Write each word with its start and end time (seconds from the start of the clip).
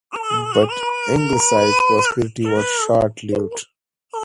But 0.55 0.67
Ingleside's 1.09 1.75
prosperity 1.87 2.47
was 2.47 2.65
short-lived. 2.87 3.67